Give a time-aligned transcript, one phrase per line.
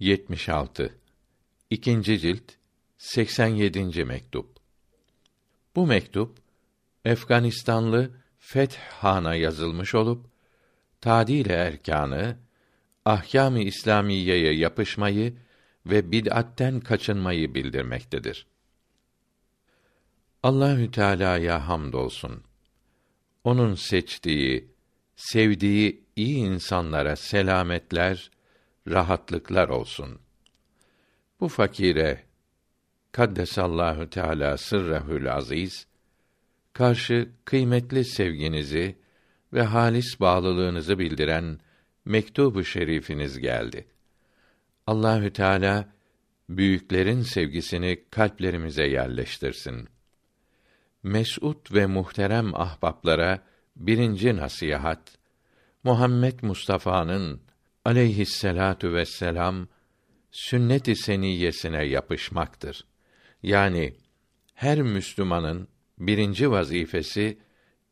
[0.00, 0.94] 76
[1.70, 2.42] İkinci cilt
[2.98, 4.04] 87.
[4.04, 4.56] mektup.
[5.76, 6.38] Bu mektup
[7.04, 10.26] Efganistanlı Feth Han'a yazılmış olup
[11.00, 12.36] tadil erkanı,
[13.04, 15.36] ahkâm-ı İslamiyeye yapışmayı
[15.86, 18.46] ve bid'atten kaçınmayı bildirmektedir.
[20.42, 22.42] Allahü Teala'ya hamdolsun.
[23.44, 24.68] Onun seçtiği,
[25.16, 28.30] sevdiği iyi insanlara selametler,
[28.88, 30.18] rahatlıklar olsun.
[31.40, 32.24] Bu fakire
[33.12, 35.86] Kaddesallahu Teala sırrehül aziz
[36.72, 38.96] karşı kıymetli sevginizi
[39.52, 41.58] ve halis bağlılığınızı bildiren
[42.04, 43.86] mektubu şerifiniz geldi.
[44.86, 45.92] Allahü Teala
[46.48, 49.88] büyüklerin sevgisini kalplerimize yerleştirsin.
[51.02, 53.42] Mes'ud ve muhterem ahbaplara
[53.76, 55.18] birinci nasihat
[55.84, 57.40] Muhammed Mustafa'nın
[57.88, 59.68] aleyhisselatu vesselam
[60.30, 62.84] sünnet-i seniyyesine yapışmaktır.
[63.42, 63.94] Yani
[64.54, 67.38] her Müslümanın birinci vazifesi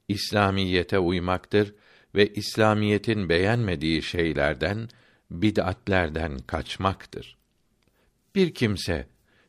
[0.09, 1.75] İslamiyete uymaktır
[2.15, 4.89] ve İslamiyetin beğenmediği şeylerden,
[5.31, 7.37] bid'atlerden kaçmaktır.
[8.35, 9.07] Bir kimse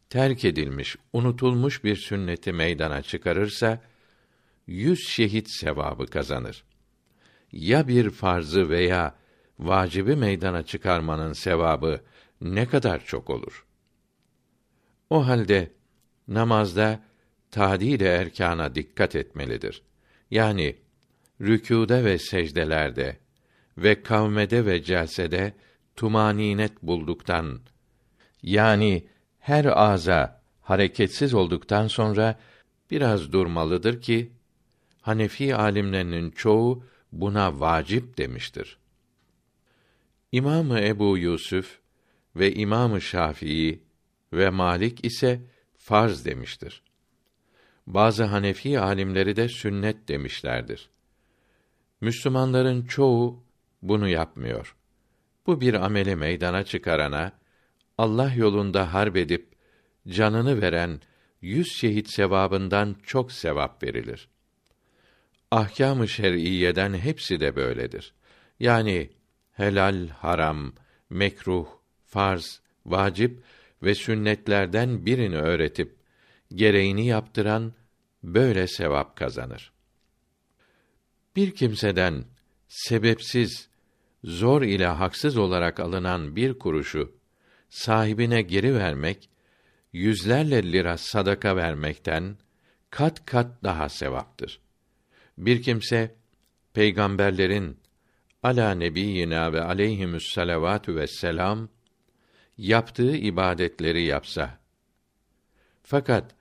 [0.09, 3.81] terk edilmiş, unutulmuş bir sünneti meydana çıkarırsa
[4.67, 6.63] yüz şehit sevabı kazanır.
[7.51, 9.15] Ya bir farzı veya
[9.59, 12.01] vacibi meydana çıkarmanın sevabı
[12.41, 13.65] ne kadar çok olur.
[15.09, 15.71] O halde
[16.27, 17.03] namazda
[17.51, 19.81] tadil erkana dikkat etmelidir.
[20.31, 20.75] Yani
[21.41, 23.17] rükûde ve secdelerde
[23.77, 25.53] ve kavmede ve celsede
[25.95, 27.59] tumaninet bulduktan
[28.43, 29.07] yani
[29.39, 32.39] her ağza hareketsiz olduktan sonra
[32.91, 34.31] biraz durmalıdır ki
[35.01, 38.77] Hanefi alimlerinin çoğu buna vacip demiştir.
[40.31, 41.79] İmamı Ebu Yusuf
[42.35, 43.83] ve İmamı Şafii
[44.33, 45.41] ve Malik ise
[45.77, 46.83] farz demiştir.
[47.87, 50.89] Bazı Hanefi alimleri de sünnet demişlerdir.
[52.01, 53.43] Müslümanların çoğu
[53.81, 54.75] bunu yapmıyor.
[55.47, 57.31] Bu bir ameli meydana çıkarana
[57.97, 59.55] Allah yolunda harp edip
[60.07, 61.01] canını veren
[61.41, 64.29] yüz şehit sevabından çok sevap verilir.
[65.51, 68.13] Ahkâm-ı şer'iyeden hepsi de böyledir.
[68.59, 69.09] Yani
[69.57, 70.73] helal, haram,
[71.09, 71.67] mekruh,
[72.05, 73.43] farz, vacip
[73.83, 75.95] ve sünnetlerden birini öğretip
[76.55, 77.73] gereğini yaptıran
[78.23, 79.71] böyle sevap kazanır.
[81.35, 82.25] Bir kimseden
[82.67, 83.69] sebepsiz,
[84.23, 87.15] zor ile haksız olarak alınan bir kuruşu
[87.69, 89.29] sahibine geri vermek
[89.93, 92.37] yüzlerle lira sadaka vermekten
[92.89, 94.59] kat kat daha sevaptır.
[95.37, 96.15] Bir kimse
[96.73, 97.77] peygamberlerin
[98.47, 101.69] ala nebiyina ve aleyhimüs salavatü vesselam
[102.57, 104.59] yaptığı ibadetleri yapsa
[105.83, 106.35] fakat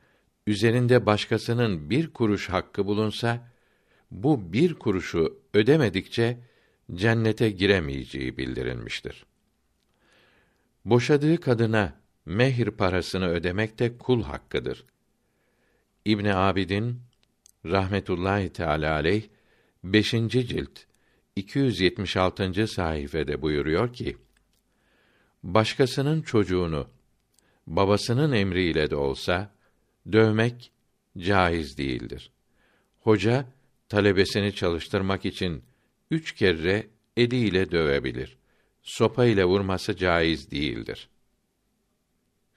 [0.47, 3.53] üzerinde başkasının bir kuruş hakkı bulunsa
[4.11, 6.39] bu bir kuruşu ödemedikçe
[6.95, 9.27] cennete giremeyeceği bildirilmiştir.
[10.85, 14.85] Boşadığı kadına mehir parasını ödemek de kul hakkıdır.
[16.05, 17.01] İbn Abidin
[17.65, 19.23] rahmetullahi teala aleyh
[19.85, 20.11] 5.
[20.11, 20.87] cilt
[21.37, 22.67] 276.
[22.69, 24.17] sayfede buyuruyor ki:
[25.43, 26.89] Başkasının çocuğunu
[27.67, 29.51] babasının emriyle de olsa
[30.13, 30.73] dövmek
[31.19, 32.31] caiz değildir.
[33.01, 33.47] Hoca
[33.89, 35.63] talebesini çalıştırmak için
[36.11, 36.87] üç kere
[37.17, 38.37] eliyle dövebilir.
[38.83, 41.09] Sopa ile vurması caiz değildir.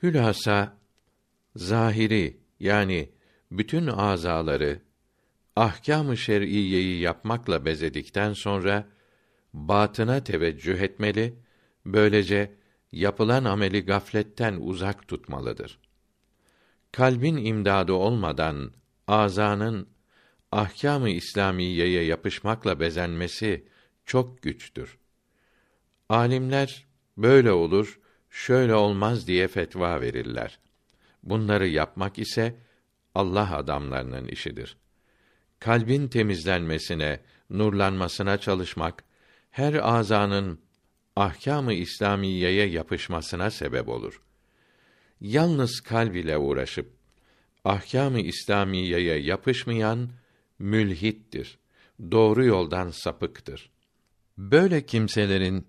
[0.04, 0.78] Hülasa
[1.56, 3.10] zahiri yani
[3.52, 4.82] bütün azaları
[5.60, 8.88] ahkâm-ı şer'iyeyi yapmakla bezedikten sonra
[9.54, 11.36] batına teveccüh etmeli,
[11.86, 12.56] böylece
[12.92, 15.80] yapılan ameli gafletten uzak tutmalıdır.
[16.92, 18.72] Kalbin imdadı olmadan
[19.08, 19.88] azanın
[20.52, 23.68] ahkâm-ı İslamiyeye yapışmakla bezenmesi
[24.06, 24.98] çok güçtür.
[26.10, 26.88] Alimler
[27.18, 28.00] böyle olur,
[28.30, 30.60] şöyle olmaz diye fetva verirler.
[31.24, 32.56] Bunları yapmak ise
[33.16, 34.78] Allah adamlarının işidir.
[35.60, 37.20] Kalbin temizlenmesine,
[37.50, 39.04] nurlanmasına çalışmak
[39.52, 40.60] her azanın
[41.16, 44.22] ahkâm-ı İslamiyeye yapışmasına sebep olur.
[45.22, 46.94] Yalnız kalb ile uğraşıp
[47.66, 50.10] ahkâm-ı İslamiyeye yapışmayan
[50.60, 51.58] mülhittir.
[52.12, 53.70] Doğru yoldan sapıktır.
[54.38, 55.68] Böyle kimselerin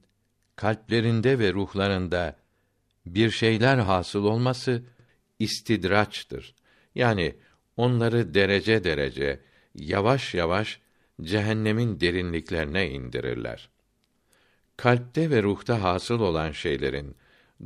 [0.56, 2.36] kalplerinde ve ruhlarında
[3.06, 4.82] bir şeyler hasıl olması
[5.38, 6.54] istidraçtır.
[6.94, 7.34] Yani
[7.76, 9.40] onları derece derece
[9.74, 10.80] yavaş yavaş
[11.22, 13.68] cehennemin derinliklerine indirirler.
[14.76, 17.16] Kalpte ve ruhta hasıl olan şeylerin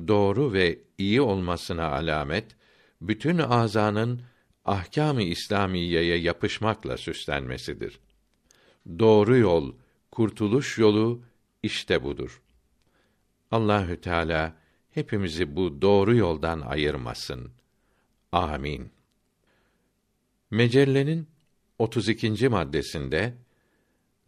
[0.08, 2.56] doğru ve iyi olmasına alamet
[3.00, 4.22] bütün azanın
[4.64, 8.00] ahkâm-ı İslamiyeye yapışmakla süslenmesidir.
[8.98, 9.72] Doğru yol,
[10.10, 11.22] kurtuluş yolu
[11.62, 12.42] işte budur.
[13.50, 14.56] Allahü Teala
[14.90, 17.50] hepimizi bu doğru yoldan ayırmasın.
[18.32, 18.90] Amin.
[20.50, 21.28] Mecellenin
[21.84, 22.48] 32.
[22.48, 23.34] maddesinde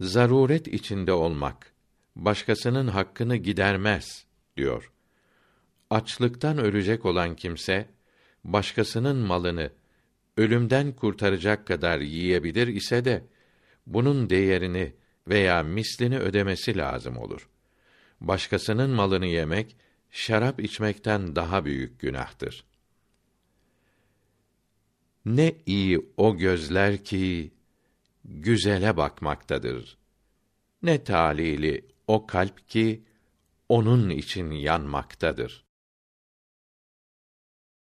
[0.00, 1.72] zaruret içinde olmak
[2.16, 4.26] başkasının hakkını gidermez
[4.56, 4.92] diyor.
[5.90, 7.88] Açlıktan ölecek olan kimse
[8.44, 9.70] başkasının malını
[10.36, 13.24] ölümden kurtaracak kadar yiyebilir ise de
[13.86, 14.94] bunun değerini
[15.28, 17.48] veya mislini ödemesi lazım olur.
[18.20, 19.76] Başkasının malını yemek
[20.10, 22.64] şarap içmekten daha büyük günahtır.
[25.26, 27.50] Ne iyi o gözler ki
[28.24, 29.98] güzele bakmaktadır.
[30.82, 33.02] Ne talili o kalp ki
[33.68, 35.65] onun için yanmaktadır.